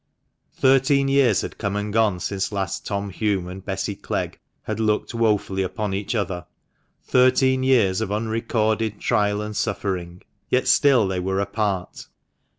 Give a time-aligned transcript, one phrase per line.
[0.55, 5.13] Thirteen years had come and gone since last Tom Hulme and Bessy Clegg had looked
[5.13, 6.47] woefully upon each other—
[7.03, 12.07] thirteen years of unrecorded trial and suffering— yet still they were apart.